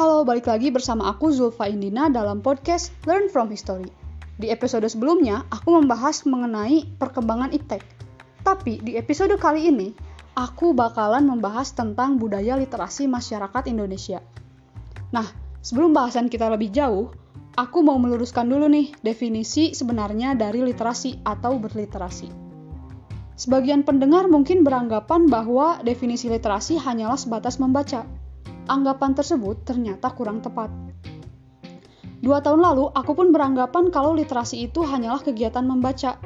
[0.00, 3.84] Halo, balik lagi bersama aku Zulfa Indina dalam podcast Learn From History.
[4.40, 7.84] Di episode sebelumnya, aku membahas mengenai perkembangan iptek.
[8.40, 9.92] Tapi di episode kali ini,
[10.40, 14.24] aku bakalan membahas tentang budaya literasi masyarakat Indonesia.
[15.12, 15.28] Nah,
[15.60, 17.12] sebelum bahasan kita lebih jauh,
[17.60, 22.32] aku mau meluruskan dulu nih definisi sebenarnya dari literasi atau berliterasi.
[23.36, 28.08] Sebagian pendengar mungkin beranggapan bahwa definisi literasi hanyalah sebatas membaca,
[28.68, 30.68] anggapan tersebut ternyata kurang tepat.
[32.20, 36.20] Dua tahun lalu, aku pun beranggapan kalau literasi itu hanyalah kegiatan membaca.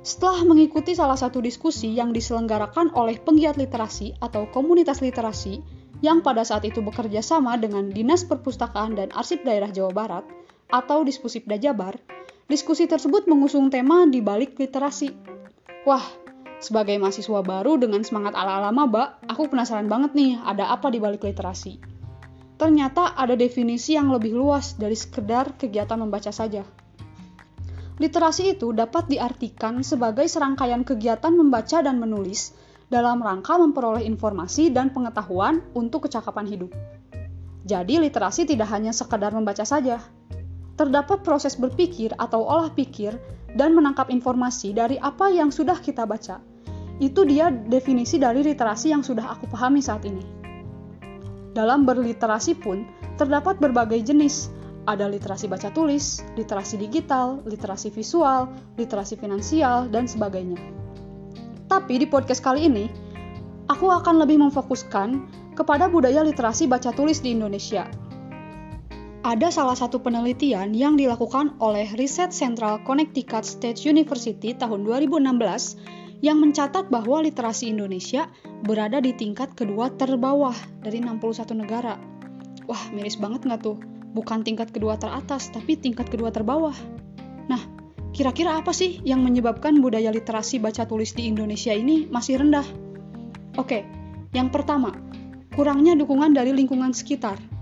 [0.00, 5.60] Setelah mengikuti salah satu diskusi yang diselenggarakan oleh penggiat literasi atau komunitas literasi
[6.00, 10.24] yang pada saat itu bekerja sama dengan Dinas Perpustakaan dan Arsip Daerah Jawa Barat
[10.70, 11.96] atau Dispusipda Jabar,
[12.46, 15.10] diskusi tersebut mengusung tema di balik literasi.
[15.86, 16.04] Wah,
[16.58, 21.24] sebagai mahasiswa baru dengan semangat ala-ala maba, aku penasaran banget nih ada apa di balik
[21.24, 21.78] literasi.
[22.56, 26.64] Ternyata ada definisi yang lebih luas dari sekedar kegiatan membaca saja.
[27.96, 32.52] Literasi itu dapat diartikan sebagai serangkaian kegiatan membaca dan menulis
[32.92, 36.72] dalam rangka memperoleh informasi dan pengetahuan untuk kecakapan hidup.
[37.66, 39.98] Jadi literasi tidak hanya sekedar membaca saja.
[40.76, 43.16] Terdapat proses berpikir atau olah pikir
[43.56, 46.38] dan menangkap informasi dari apa yang sudah kita baca.
[47.00, 50.20] Itu dia definisi dari literasi yang sudah aku pahami saat ini.
[51.56, 52.84] Dalam berliterasi pun
[53.16, 54.52] terdapat berbagai jenis.
[54.86, 58.46] Ada literasi baca tulis, literasi digital, literasi visual,
[58.78, 60.62] literasi finansial, dan sebagainya.
[61.66, 62.86] Tapi di podcast kali ini,
[63.66, 65.26] aku akan lebih memfokuskan
[65.58, 67.90] kepada budaya literasi baca tulis di Indonesia
[69.26, 76.38] ada salah satu penelitian yang dilakukan oleh Research Central Connecticut State University tahun 2016 yang
[76.38, 78.30] mencatat bahwa literasi Indonesia
[78.62, 81.98] berada di tingkat kedua terbawah dari 61 negara.
[82.70, 83.82] Wah, miris banget nggak tuh?
[84.14, 86.78] Bukan tingkat kedua teratas, tapi tingkat kedua terbawah.
[87.50, 87.66] Nah,
[88.14, 92.64] kira-kira apa sih yang menyebabkan budaya literasi baca tulis di Indonesia ini masih rendah?
[93.58, 93.82] Oke,
[94.30, 94.94] yang pertama,
[95.58, 97.55] kurangnya dukungan dari lingkungan sekitar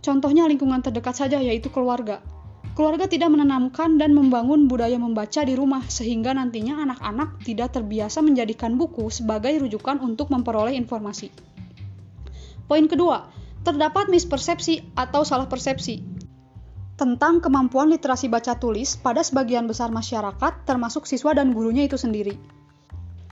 [0.00, 2.24] Contohnya lingkungan terdekat saja yaitu keluarga.
[2.72, 8.80] Keluarga tidak menanamkan dan membangun budaya membaca di rumah sehingga nantinya anak-anak tidak terbiasa menjadikan
[8.80, 11.28] buku sebagai rujukan untuk memperoleh informasi.
[12.64, 13.28] Poin kedua,
[13.60, 16.20] terdapat mispersepsi atau salah persepsi
[17.00, 22.36] tentang kemampuan literasi baca tulis pada sebagian besar masyarakat termasuk siswa dan gurunya itu sendiri.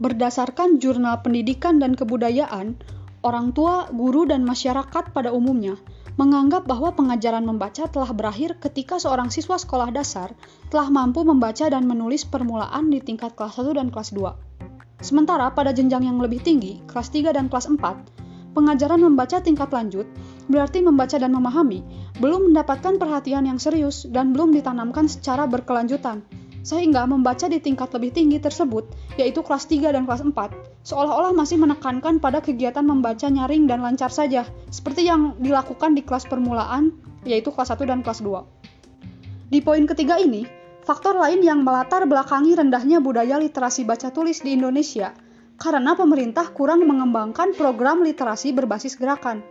[0.00, 2.80] Berdasarkan jurnal pendidikan dan kebudayaan,
[3.20, 5.76] orang tua, guru, dan masyarakat pada umumnya
[6.20, 10.36] menganggap bahwa pengajaran membaca telah berakhir ketika seorang siswa sekolah dasar
[10.68, 15.00] telah mampu membaca dan menulis permulaan di tingkat kelas 1 dan kelas 2.
[15.00, 20.04] Sementara pada jenjang yang lebih tinggi, kelas 3 dan kelas 4, pengajaran membaca tingkat lanjut
[20.52, 21.80] berarti membaca dan memahami
[22.20, 26.20] belum mendapatkan perhatian yang serius dan belum ditanamkan secara berkelanjutan
[26.60, 28.84] sehingga membaca di tingkat lebih tinggi tersebut,
[29.16, 30.36] yaitu kelas 3 dan kelas 4,
[30.86, 36.24] seolah-olah masih menekankan pada kegiatan membaca nyaring dan lancar saja, seperti yang dilakukan di kelas
[36.24, 36.96] permulaan,
[37.28, 39.50] yaitu kelas 1 dan kelas 2.
[39.50, 40.46] Di poin ketiga ini,
[40.86, 45.12] faktor lain yang melatar belakangi rendahnya budaya literasi baca tulis di Indonesia
[45.60, 49.44] karena pemerintah kurang mengembangkan program literasi berbasis gerakan.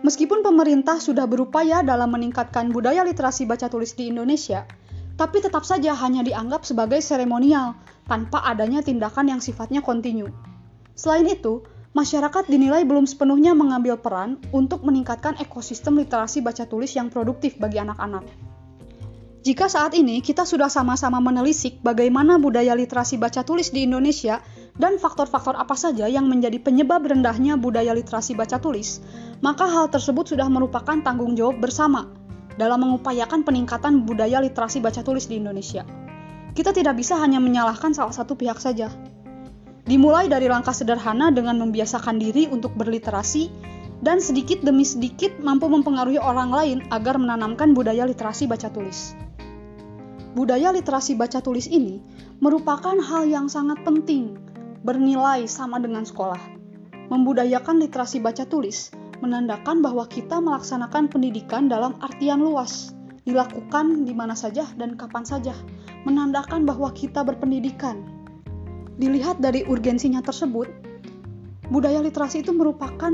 [0.00, 4.64] Meskipun pemerintah sudah berupaya dalam meningkatkan budaya literasi baca tulis di Indonesia,
[5.16, 7.72] tapi tetap saja hanya dianggap sebagai seremonial
[8.04, 10.28] tanpa adanya tindakan yang sifatnya kontinu.
[10.92, 11.64] Selain itu,
[11.96, 17.80] masyarakat dinilai belum sepenuhnya mengambil peran untuk meningkatkan ekosistem literasi baca tulis yang produktif bagi
[17.80, 18.24] anak-anak.
[19.46, 24.42] Jika saat ini kita sudah sama-sama menelisik bagaimana budaya literasi baca tulis di Indonesia
[24.74, 28.98] dan faktor-faktor apa saja yang menjadi penyebab rendahnya budaya literasi baca tulis,
[29.38, 32.25] maka hal tersebut sudah merupakan tanggung jawab bersama
[32.56, 35.84] dalam mengupayakan peningkatan budaya literasi baca tulis di Indonesia.
[36.56, 38.88] Kita tidak bisa hanya menyalahkan salah satu pihak saja.
[39.86, 43.52] Dimulai dari langkah sederhana dengan membiasakan diri untuk berliterasi
[44.00, 49.14] dan sedikit demi sedikit mampu mempengaruhi orang lain agar menanamkan budaya literasi baca tulis.
[50.36, 52.00] Budaya literasi baca tulis ini
[52.44, 54.36] merupakan hal yang sangat penting,
[54.84, 56.40] bernilai sama dengan sekolah.
[57.08, 62.96] Membudayakan literasi baca tulis menandakan bahwa kita melaksanakan pendidikan dalam artian luas,
[63.26, 65.54] dilakukan di mana saja dan kapan saja,
[66.06, 68.04] menandakan bahwa kita berpendidikan.
[68.96, 70.68] Dilihat dari urgensinya tersebut,
[71.68, 73.12] budaya literasi itu merupakan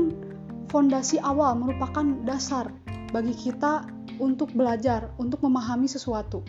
[0.71, 2.71] fondasi awal, merupakan dasar
[3.11, 3.85] bagi kita
[4.17, 6.45] untuk belajar, untuk memahami sesuatu.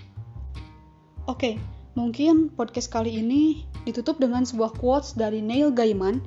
[1.24, 1.56] Oke,
[1.96, 6.20] mungkin podcast kali ini ditutup dengan sebuah quotes dari Neil Gaiman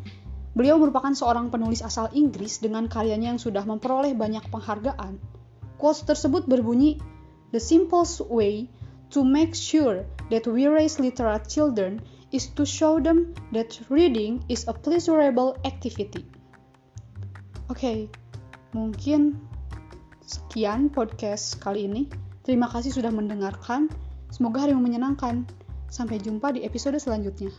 [0.58, 5.22] Beliau merupakan seorang penulis asal Inggris dengan karyanya yang sudah memperoleh banyak penghargaan.
[5.78, 6.98] Quotes tersebut berbunyi,
[7.54, 8.66] The simplest way
[9.14, 10.02] to make sure
[10.34, 12.02] that we raise literate children
[12.34, 16.26] is to show them that reading is a pleasurable activity.
[17.70, 17.98] Oke, okay,
[18.74, 19.38] mungkin
[20.26, 22.10] sekian podcast kali ini.
[22.42, 23.94] Terima kasih sudah mendengarkan.
[24.34, 25.46] Semoga hari menyenangkan.
[25.88, 27.54] Sampai jumpa di episode selanjutnya.